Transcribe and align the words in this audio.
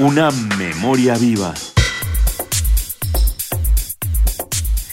Una 0.00 0.30
memoria 0.56 1.14
viva. 1.18 1.52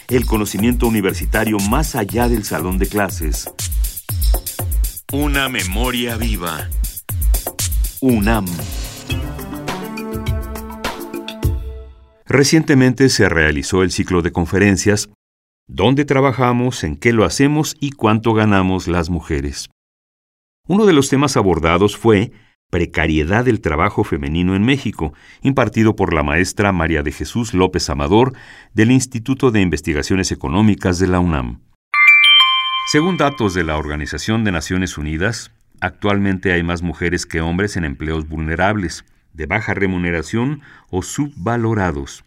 El 0.09 0.25
conocimiento 0.25 0.85
universitario 0.85 1.59
más 1.69 1.95
allá 1.95 2.27
del 2.27 2.43
salón 2.43 2.77
de 2.77 2.89
clases. 2.89 3.49
Una 5.13 5.47
memoria 5.47 6.17
viva. 6.17 6.67
UNAM. 8.01 8.47
Recientemente 12.25 13.07
se 13.07 13.29
realizó 13.29 13.83
el 13.83 13.91
ciclo 13.91 14.21
de 14.21 14.33
conferencias 14.33 15.07
¿Dónde 15.67 16.03
trabajamos, 16.03 16.83
en 16.83 16.97
qué 16.97 17.13
lo 17.13 17.23
hacemos 17.23 17.77
y 17.79 17.91
cuánto 17.91 18.33
ganamos 18.33 18.89
las 18.89 19.09
mujeres? 19.09 19.69
Uno 20.67 20.85
de 20.85 20.91
los 20.91 21.07
temas 21.07 21.37
abordados 21.37 21.95
fue 21.95 22.33
Precariedad 22.69 23.45
del 23.45 23.61
trabajo 23.61 24.03
femenino 24.03 24.53
en 24.53 24.65
México, 24.65 25.13
impartido 25.41 25.95
por 25.95 26.13
la 26.13 26.21
maestra 26.21 26.73
María 26.73 27.01
de 27.01 27.13
Jesús 27.13 27.53
López 27.53 27.89
Amador 27.89 28.33
del 28.73 28.91
Instituto 28.91 29.51
de 29.51 29.61
Investigaciones 29.61 30.33
Económicas 30.33 30.99
de 30.99 31.07
la 31.07 31.21
UNAM. 31.21 31.61
Según 32.91 33.15
datos 33.15 33.53
de 33.53 33.63
la 33.63 33.77
Organización 33.77 34.43
de 34.43 34.51
Naciones 34.51 34.97
Unidas, 34.97 35.53
actualmente 35.79 36.51
hay 36.51 36.61
más 36.61 36.81
mujeres 36.81 37.25
que 37.25 37.39
hombres 37.39 37.77
en 37.77 37.85
empleos 37.85 38.27
vulnerables, 38.27 39.05
de 39.31 39.45
baja 39.45 39.73
remuneración 39.73 40.61
o 40.89 41.03
subvalorados. 41.03 42.25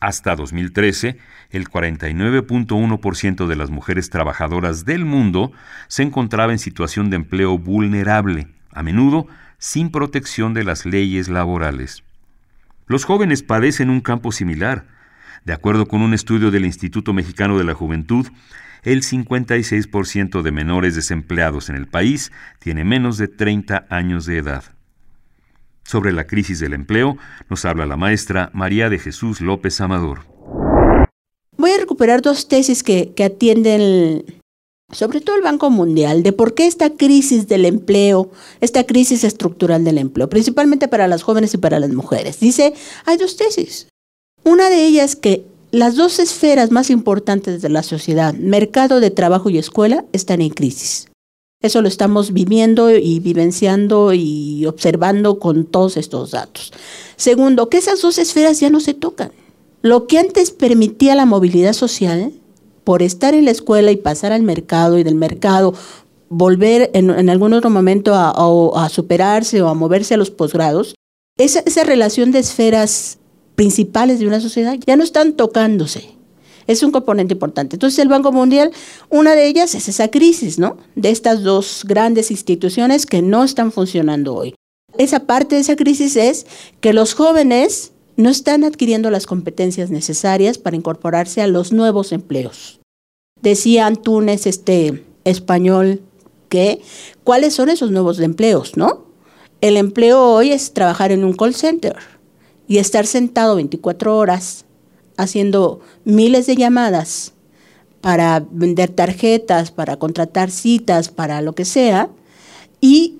Hasta 0.00 0.34
2013, 0.34 1.16
el 1.50 1.68
49.1% 1.68 3.46
de 3.46 3.56
las 3.56 3.70
mujeres 3.70 4.10
trabajadoras 4.10 4.84
del 4.84 5.04
mundo 5.04 5.52
se 5.86 6.02
encontraba 6.02 6.50
en 6.50 6.58
situación 6.58 7.08
de 7.08 7.16
empleo 7.16 7.56
vulnerable, 7.56 8.48
a 8.78 8.82
menudo 8.82 9.26
sin 9.58 9.90
protección 9.90 10.54
de 10.54 10.62
las 10.62 10.86
leyes 10.86 11.28
laborales. 11.28 12.04
Los 12.86 13.04
jóvenes 13.04 13.42
padecen 13.42 13.90
un 13.90 14.00
campo 14.00 14.30
similar. 14.30 14.86
De 15.44 15.52
acuerdo 15.52 15.86
con 15.86 16.00
un 16.00 16.14
estudio 16.14 16.50
del 16.50 16.64
Instituto 16.64 17.12
Mexicano 17.12 17.58
de 17.58 17.64
la 17.64 17.74
Juventud, 17.74 18.28
el 18.84 19.02
56% 19.02 20.42
de 20.42 20.52
menores 20.52 20.94
desempleados 20.94 21.68
en 21.68 21.76
el 21.76 21.88
país 21.88 22.30
tiene 22.60 22.84
menos 22.84 23.18
de 23.18 23.26
30 23.26 23.86
años 23.90 24.26
de 24.26 24.38
edad. 24.38 24.64
Sobre 25.82 26.12
la 26.12 26.24
crisis 26.24 26.60
del 26.60 26.74
empleo 26.74 27.18
nos 27.50 27.64
habla 27.64 27.84
la 27.86 27.96
maestra 27.96 28.50
María 28.54 28.88
de 28.90 28.98
Jesús 28.98 29.40
López 29.40 29.80
Amador. 29.80 30.20
Voy 31.56 31.72
a 31.72 31.78
recuperar 31.78 32.22
dos 32.22 32.46
tesis 32.46 32.84
que, 32.84 33.12
que 33.14 33.24
atienden 33.24 34.22
sobre 34.92 35.20
todo 35.20 35.36
el 35.36 35.42
Banco 35.42 35.70
Mundial, 35.70 36.22
de 36.22 36.32
por 36.32 36.54
qué 36.54 36.66
esta 36.66 36.90
crisis 36.90 37.46
del 37.46 37.66
empleo, 37.66 38.30
esta 38.60 38.84
crisis 38.84 39.24
estructural 39.24 39.84
del 39.84 39.98
empleo, 39.98 40.28
principalmente 40.28 40.88
para 40.88 41.08
las 41.08 41.22
jóvenes 41.22 41.52
y 41.54 41.58
para 41.58 41.78
las 41.78 41.90
mujeres. 41.90 42.40
Dice, 42.40 42.74
hay 43.04 43.16
dos 43.16 43.36
tesis. 43.36 43.88
Una 44.44 44.70
de 44.70 44.86
ellas 44.86 45.14
que 45.14 45.44
las 45.70 45.96
dos 45.96 46.18
esferas 46.18 46.70
más 46.70 46.88
importantes 46.88 47.60
de 47.60 47.68
la 47.68 47.82
sociedad, 47.82 48.32
mercado 48.34 49.00
de 49.00 49.10
trabajo 49.10 49.50
y 49.50 49.58
escuela, 49.58 50.06
están 50.12 50.40
en 50.40 50.50
crisis. 50.50 51.08
Eso 51.60 51.82
lo 51.82 51.88
estamos 51.88 52.32
viviendo 52.32 52.88
y 52.90 53.18
vivenciando 53.18 54.14
y 54.14 54.64
observando 54.64 55.38
con 55.38 55.66
todos 55.66 55.96
estos 55.96 56.30
datos. 56.30 56.72
Segundo, 57.16 57.68
que 57.68 57.78
esas 57.78 58.00
dos 58.00 58.16
esferas 58.18 58.60
ya 58.60 58.70
no 58.70 58.80
se 58.80 58.94
tocan. 58.94 59.32
Lo 59.82 60.06
que 60.06 60.18
antes 60.18 60.52
permitía 60.52 61.14
la 61.14 61.26
movilidad 61.26 61.72
social, 61.72 62.32
por 62.88 63.02
estar 63.02 63.34
en 63.34 63.44
la 63.44 63.50
escuela 63.50 63.90
y 63.90 63.96
pasar 63.96 64.32
al 64.32 64.42
mercado 64.42 64.96
y 64.96 65.02
del 65.02 65.14
mercado 65.14 65.74
volver 66.30 66.90
en, 66.94 67.28
algún 67.28 67.52
otro 67.52 67.68
momento 67.68 68.14
a, 68.14 68.88
superarse 68.88 69.60
o 69.60 69.68
a 69.68 69.74
moverse 69.74 70.14
a 70.14 70.16
los 70.16 70.30
posgrados, 70.30 70.94
esa, 71.36 71.60
esa 71.66 71.84
relación 71.84 72.32
de 72.32 72.38
esferas 72.38 73.18
principales 73.56 74.20
de 74.20 74.26
una 74.26 74.40
sociedad 74.40 74.78
ya 74.86 74.96
no 74.96 75.04
están 75.04 75.34
tocándose. 75.34 76.14
Es 76.66 76.82
un 76.82 76.90
componente 76.90 77.34
importante. 77.34 77.76
Entonces 77.76 77.98
el 77.98 78.08
Banco 78.08 78.32
Mundial, 78.32 78.70
una 79.10 79.34
de 79.34 79.48
ellas 79.48 79.74
es 79.74 79.86
esa 79.90 80.08
crisis, 80.08 80.58
¿no? 80.58 80.78
De 80.96 81.10
estas 81.10 81.42
dos 81.42 81.82
grandes 81.86 82.30
instituciones 82.30 83.04
que 83.04 83.20
no 83.20 83.44
están 83.44 83.70
funcionando 83.70 84.34
hoy. 84.34 84.54
Esa 84.96 85.26
parte 85.26 85.56
de 85.56 85.60
esa 85.60 85.76
crisis 85.76 86.16
es 86.16 86.46
que 86.80 86.94
los 86.94 87.12
jóvenes 87.12 87.92
no 88.18 88.30
están 88.30 88.64
adquiriendo 88.64 89.10
las 89.10 89.26
competencias 89.26 89.90
necesarias 89.90 90.56
para 90.56 90.76
incorporarse 90.76 91.42
a 91.42 91.46
los 91.46 91.70
nuevos 91.70 92.12
empleos. 92.12 92.77
Decía 93.48 93.86
Antunes, 93.86 94.46
este 94.46 95.02
español, 95.24 96.02
que 96.50 96.82
cuáles 97.24 97.54
son 97.54 97.70
esos 97.70 97.90
nuevos 97.90 98.20
empleos, 98.20 98.76
¿no? 98.76 99.06
El 99.62 99.78
empleo 99.78 100.22
hoy 100.22 100.52
es 100.52 100.74
trabajar 100.74 101.12
en 101.12 101.24
un 101.24 101.32
call 101.32 101.54
center 101.54 101.96
y 102.66 102.76
estar 102.76 103.06
sentado 103.06 103.54
24 103.54 104.18
horas 104.18 104.66
haciendo 105.16 105.80
miles 106.04 106.44
de 106.44 106.56
llamadas 106.56 107.32
para 108.02 108.46
vender 108.50 108.90
tarjetas, 108.90 109.70
para 109.70 109.96
contratar 109.96 110.50
citas, 110.50 111.08
para 111.08 111.40
lo 111.40 111.54
que 111.54 111.64
sea, 111.64 112.10
y 112.82 113.16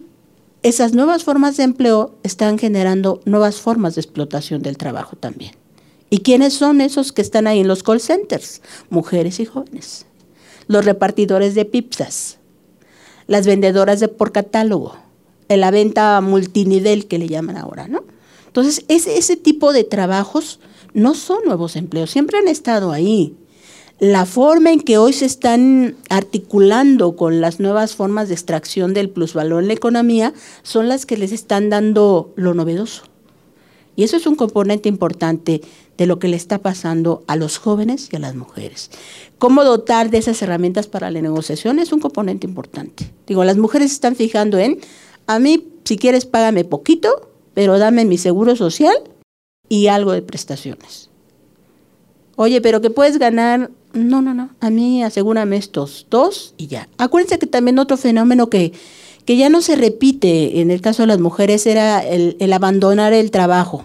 esas 0.62 0.92
nuevas 0.92 1.24
formas 1.24 1.56
de 1.56 1.62
empleo 1.62 2.16
están 2.22 2.58
generando 2.58 3.22
nuevas 3.24 3.62
formas 3.62 3.94
de 3.94 4.02
explotación 4.02 4.60
del 4.60 4.76
trabajo 4.76 5.16
también. 5.16 5.52
¿Y 6.10 6.18
quiénes 6.18 6.52
son 6.52 6.82
esos 6.82 7.12
que 7.12 7.22
están 7.22 7.46
ahí 7.46 7.60
en 7.60 7.68
los 7.68 7.82
call 7.82 8.02
centers? 8.02 8.60
Mujeres 8.90 9.40
y 9.40 9.46
jóvenes 9.46 10.04
los 10.68 10.84
repartidores 10.84 11.54
de 11.54 11.64
pizzas, 11.64 12.38
las 13.26 13.46
vendedoras 13.46 14.00
de 14.00 14.08
por 14.08 14.32
catálogo, 14.32 14.96
la 15.48 15.70
venta 15.70 16.20
multinivel 16.20 17.06
que 17.06 17.18
le 17.18 17.28
llaman 17.28 17.56
ahora, 17.56 17.88
¿no? 17.88 18.04
Entonces, 18.46 18.84
ese, 18.88 19.18
ese 19.18 19.36
tipo 19.36 19.72
de 19.72 19.84
trabajos 19.84 20.60
no 20.94 21.14
son 21.14 21.44
nuevos 21.44 21.76
empleos, 21.76 22.10
siempre 22.10 22.38
han 22.38 22.48
estado 22.48 22.92
ahí. 22.92 23.34
La 23.98 24.26
forma 24.26 24.70
en 24.70 24.80
que 24.80 24.96
hoy 24.96 25.12
se 25.12 25.24
están 25.24 25.96
articulando 26.08 27.16
con 27.16 27.40
las 27.40 27.58
nuevas 27.58 27.96
formas 27.96 28.28
de 28.28 28.34
extracción 28.34 28.94
del 28.94 29.10
plusvalor 29.10 29.62
en 29.62 29.68
la 29.68 29.74
economía 29.74 30.34
son 30.62 30.86
las 30.86 31.04
que 31.04 31.16
les 31.16 31.32
están 31.32 31.68
dando 31.68 32.32
lo 32.36 32.54
novedoso. 32.54 33.07
Y 33.98 34.04
eso 34.04 34.16
es 34.16 34.28
un 34.28 34.36
componente 34.36 34.88
importante 34.88 35.60
de 35.96 36.06
lo 36.06 36.20
que 36.20 36.28
le 36.28 36.36
está 36.36 36.58
pasando 36.58 37.24
a 37.26 37.34
los 37.34 37.58
jóvenes 37.58 38.08
y 38.12 38.14
a 38.14 38.20
las 38.20 38.36
mujeres. 38.36 38.92
Cómo 39.38 39.64
dotar 39.64 40.08
de 40.08 40.18
esas 40.18 40.40
herramientas 40.40 40.86
para 40.86 41.10
la 41.10 41.20
negociación 41.20 41.80
es 41.80 41.92
un 41.92 41.98
componente 41.98 42.46
importante. 42.46 43.10
Digo, 43.26 43.42
las 43.42 43.56
mujeres 43.56 43.90
están 43.90 44.14
fijando 44.14 44.56
en, 44.56 44.78
a 45.26 45.40
mí, 45.40 45.66
si 45.82 45.96
quieres, 45.96 46.26
págame 46.26 46.62
poquito, 46.62 47.32
pero 47.54 47.76
dame 47.80 48.04
mi 48.04 48.18
seguro 48.18 48.54
social 48.54 48.94
y 49.68 49.88
algo 49.88 50.12
de 50.12 50.22
prestaciones. 50.22 51.10
Oye, 52.36 52.60
pero 52.60 52.80
que 52.80 52.90
puedes 52.90 53.18
ganar, 53.18 53.72
no, 53.94 54.22
no, 54.22 54.32
no, 54.32 54.50
a 54.60 54.70
mí 54.70 55.02
asegúrame 55.02 55.56
estos 55.56 56.06
dos 56.08 56.54
y 56.56 56.68
ya. 56.68 56.88
Acuérdense 56.98 57.40
que 57.40 57.48
también 57.48 57.80
otro 57.80 57.96
fenómeno 57.96 58.48
que, 58.48 58.74
que 59.28 59.36
ya 59.36 59.50
no 59.50 59.60
se 59.60 59.76
repite 59.76 60.62
en 60.62 60.70
el 60.70 60.80
caso 60.80 61.02
de 61.02 61.08
las 61.08 61.20
mujeres 61.20 61.66
era 61.66 62.00
el, 62.00 62.50
abandonar 62.50 63.12
el 63.12 63.30
trabajo. 63.30 63.84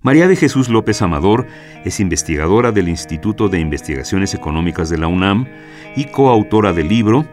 María 0.00 0.28
de 0.28 0.36
Jesús 0.36 0.68
López 0.68 1.02
Amador 1.02 1.48
es 1.84 1.98
investigadora 1.98 2.70
del 2.70 2.88
Instituto 2.88 3.48
de 3.48 3.58
Investigaciones 3.58 4.32
Económicas 4.32 4.88
de 4.90 4.98
la 4.98 5.08
UNAM 5.08 5.48
y 5.96 6.04
coautora 6.04 6.72
del 6.72 6.86
libro 6.86 7.26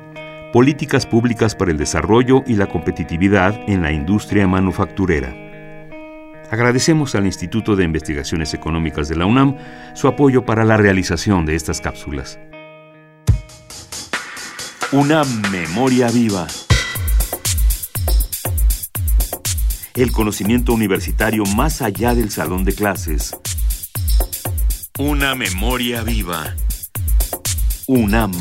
Políticas 0.51 1.05
Públicas 1.05 1.53
para 1.53 1.69
el 1.69 1.77
Desarrollo 1.77 2.41
y 2.47 2.55
la 2.55 2.65
Competitividad 2.65 3.53
en 3.67 3.83
la 3.83 3.91
Industria 3.91 4.47
Manufacturera. 4.47 5.31
Agradecemos 6.49 7.13
al 7.13 7.27
Instituto 7.27 7.75
de 7.75 7.83
Investigaciones 7.83 8.55
Económicas 8.55 9.07
de 9.09 9.15
la 9.15 9.27
UNAM 9.27 9.57
su 9.93 10.07
apoyo 10.07 10.43
para 10.43 10.65
la 10.65 10.75
realización 10.75 11.45
de 11.45 11.53
estas 11.53 11.81
cápsulas. 11.81 12.39
Una 14.91 15.23
memoria 15.51 16.09
viva. 16.09 16.47
El 20.01 20.11
conocimiento 20.11 20.71
universitario 20.73 21.43
más 21.45 21.81
allá 21.81 22.15
del 22.15 22.31
salón 22.31 22.63
de 22.63 22.73
clases. 22.73 23.35
Una 24.97 25.35
memoria 25.35 26.03
viva. 26.03 26.55
UNAM. 27.87 28.31